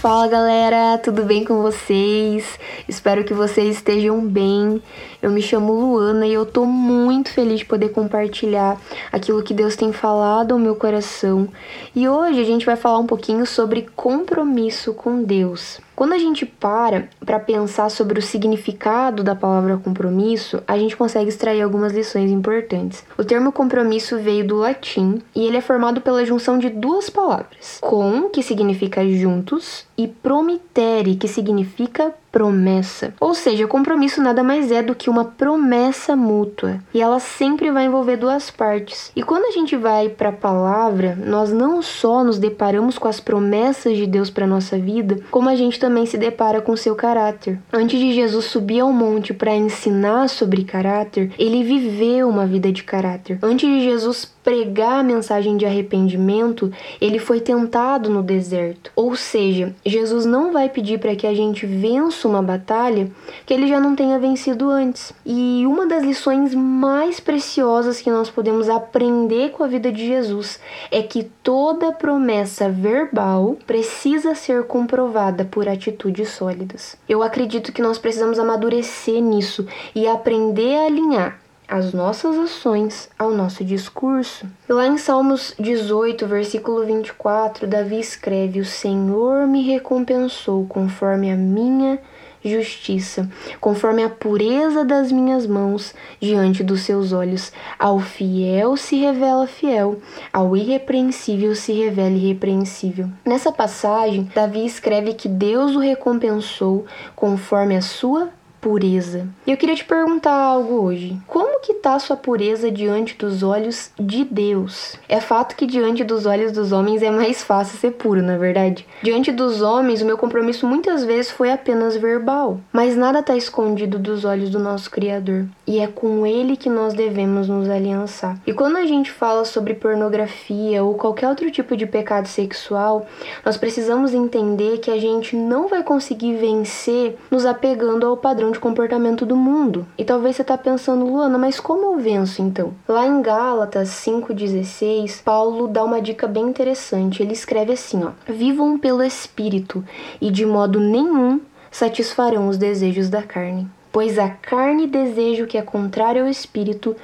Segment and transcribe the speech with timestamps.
[0.00, 2.58] Fala galera, tudo bem com vocês?
[2.88, 4.82] Espero que vocês estejam bem.
[5.20, 8.80] Eu me chamo Luana e eu tô muito feliz de poder compartilhar
[9.12, 11.46] aquilo que Deus tem falado ao meu coração.
[11.94, 15.82] E hoje a gente vai falar um pouquinho sobre compromisso com Deus.
[16.00, 21.28] Quando a gente para para pensar sobre o significado da palavra compromisso, a gente consegue
[21.28, 23.04] extrair algumas lições importantes.
[23.18, 27.76] O termo compromisso veio do latim e ele é formado pela junção de duas palavras:
[27.82, 33.14] com, que significa juntos, e promitere, que significa promessa.
[33.20, 37.86] Ou seja, compromisso nada mais é do que uma promessa mútua, e ela sempre vai
[37.86, 39.10] envolver duas partes.
[39.14, 43.20] E quando a gente vai para a palavra, nós não só nos deparamos com as
[43.20, 47.58] promessas de Deus para nossa vida, como a gente também se depara com seu caráter.
[47.72, 52.82] Antes de Jesus subir ao monte para ensinar sobre caráter, ele viveu uma vida de
[52.82, 53.38] caráter.
[53.42, 58.90] Antes de Jesus pregar a mensagem de arrependimento, ele foi tentado no deserto.
[58.96, 63.10] Ou seja, Jesus não vai pedir para que a gente vença uma batalha
[63.44, 65.12] que ele já não tenha vencido antes.
[65.24, 70.58] E uma das lições mais preciosas que nós podemos aprender com a vida de Jesus
[70.90, 76.96] é que toda promessa verbal precisa ser comprovada por atitudes sólidas.
[77.08, 83.30] Eu acredito que nós precisamos amadurecer nisso e aprender a alinhar as nossas ações ao
[83.30, 84.44] nosso discurso.
[84.68, 92.00] Lá em Salmos 18, versículo 24, Davi escreve: O Senhor me recompensou conforme a minha
[92.44, 97.52] justiça, conforme a pureza das minhas mãos diante dos seus olhos.
[97.78, 100.00] Ao fiel se revela fiel,
[100.32, 103.08] ao irrepreensível se revela irrepreensível.
[103.24, 108.28] Nessa passagem, Davi escreve que Deus o recompensou conforme a sua
[108.60, 109.26] pureza.
[109.46, 111.16] E eu queria te perguntar algo hoje.
[111.26, 114.96] Como que tá a sua pureza diante dos olhos de Deus?
[115.08, 118.38] É fato que diante dos olhos dos homens é mais fácil ser puro, na é
[118.38, 118.86] verdade.
[119.02, 123.98] Diante dos homens, o meu compromisso muitas vezes foi apenas verbal, mas nada está escondido
[123.98, 128.38] dos olhos do nosso Criador, e é com ele que nós devemos nos aliançar.
[128.46, 133.06] E quando a gente fala sobre pornografia ou qualquer outro tipo de pecado sexual,
[133.44, 138.60] nós precisamos entender que a gente não vai conseguir vencer nos apegando ao padrão de
[138.60, 139.86] comportamento do mundo.
[139.96, 142.72] E talvez você tá pensando, Luana, mas como eu venço então?
[142.88, 147.22] Lá em Gálatas 5:16, Paulo dá uma dica bem interessante.
[147.22, 149.84] Ele escreve assim, ó: "Vivam pelo espírito
[150.20, 151.40] e de modo nenhum
[151.70, 156.94] satisfarão os desejos da carne." Pois a carne deseja o que é contrário ao espírito,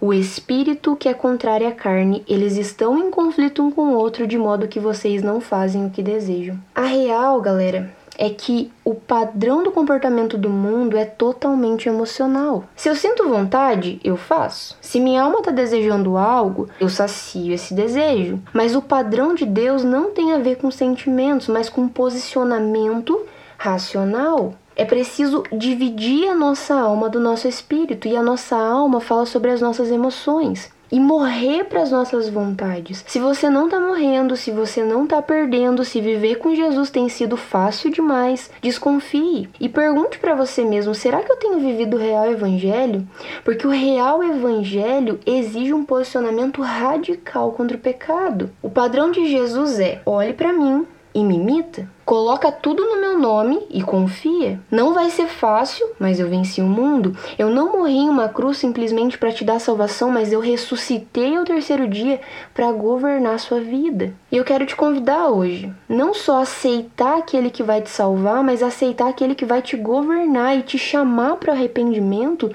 [0.00, 4.26] o espírito que é contrário à carne, eles estão em conflito um com o outro
[4.26, 6.58] de modo que vocês não fazem o que desejam.
[6.74, 12.64] A real, galera, é que o padrão do comportamento do mundo é totalmente emocional.
[12.76, 14.76] Se eu sinto vontade, eu faço.
[14.80, 18.40] Se minha alma está desejando algo, eu sacio esse desejo.
[18.52, 23.20] Mas o padrão de Deus não tem a ver com sentimentos, mas com posicionamento
[23.56, 24.54] racional.
[24.74, 29.50] É preciso dividir a nossa alma do nosso espírito, e a nossa alma fala sobre
[29.50, 33.02] as nossas emoções e morrer para as nossas vontades.
[33.08, 37.08] Se você não tá morrendo, se você não tá perdendo, se viver com Jesus tem
[37.08, 42.00] sido fácil demais, desconfie e pergunte para você mesmo: será que eu tenho vivido o
[42.00, 43.08] real evangelho?
[43.42, 48.50] Porque o real evangelho exige um posicionamento radical contra o pecado.
[48.60, 51.88] O padrão de Jesus é: olhe para mim, e me imita?
[52.04, 54.60] Coloca tudo no meu nome e confia.
[54.70, 57.16] Não vai ser fácil, mas eu venci o mundo.
[57.38, 61.44] Eu não morri em uma cruz simplesmente para te dar salvação, mas eu ressuscitei ao
[61.44, 62.20] terceiro dia
[62.52, 64.12] para governar sua vida.
[64.30, 68.62] E eu quero te convidar hoje, não só aceitar aquele que vai te salvar, mas
[68.62, 72.50] aceitar aquele que vai te governar e te chamar para o arrependimento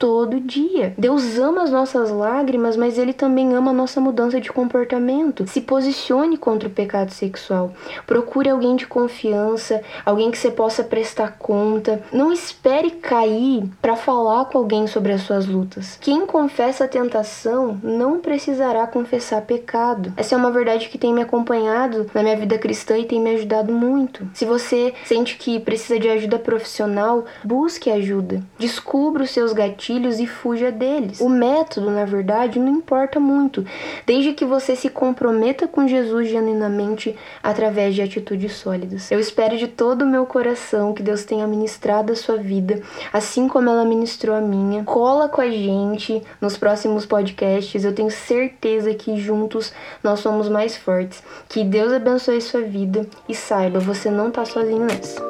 [0.00, 0.94] todo dia.
[0.96, 5.46] Deus ama as nossas lágrimas, mas Ele também ama a nossa mudança de comportamento.
[5.46, 7.74] Se posicione contra o pecado sexual.
[8.06, 12.02] Procure alguém de confiança, alguém que você possa prestar conta.
[12.10, 15.98] Não espere cair para falar com alguém sobre as suas lutas.
[16.00, 20.14] Quem confessa a tentação não precisará confessar pecado.
[20.16, 23.34] Essa é uma verdade que tem me acompanhado na minha vida cristã e tem me
[23.34, 24.26] ajudado muito.
[24.32, 28.42] Se você sente que precisa de ajuda profissional, busque ajuda.
[28.58, 31.20] Descubra os seus gatilhos gatilhos e fuja deles.
[31.20, 33.64] O método, na verdade, não importa muito,
[34.06, 39.10] desde que você se comprometa com Jesus genuinamente através de atitudes sólidas.
[39.10, 42.80] Eu espero de todo o meu coração que Deus tenha ministrado a sua vida,
[43.12, 44.84] assim como ela ministrou a minha.
[44.84, 47.84] Cola com a gente nos próximos podcasts.
[47.84, 49.72] Eu tenho certeza que juntos
[50.02, 51.22] nós somos mais fortes.
[51.48, 55.29] Que Deus abençoe sua vida e saiba, você não tá sozinho nessa.